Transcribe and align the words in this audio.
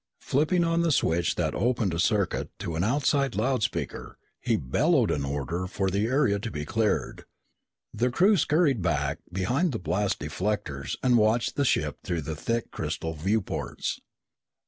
Flipping 0.19 0.63
on 0.63 0.81
the 0.81 0.91
switch 0.91 1.35
that 1.35 1.53
opened 1.53 1.93
a 1.93 1.99
circuit 1.99 2.49
to 2.57 2.75
an 2.75 2.83
outside 2.83 3.35
loud 3.35 3.61
speaker, 3.61 4.17
he 4.39 4.55
bellowed 4.55 5.11
an 5.11 5.23
order 5.23 5.67
for 5.67 5.91
the 5.91 6.07
area 6.07 6.39
to 6.39 6.49
be 6.49 6.65
cleared. 6.65 7.25
The 7.93 8.09
crew 8.09 8.35
scurried 8.35 8.81
back 8.81 9.19
behind 9.31 9.71
the 9.73 9.77
blast 9.77 10.17
deflectors 10.17 10.95
and 11.03 11.19
watched 11.19 11.55
the 11.55 11.65
ship 11.65 11.99
through 12.03 12.21
the 12.23 12.35
thick 12.35 12.71
crystal 12.71 13.13
viewports. 13.13 13.99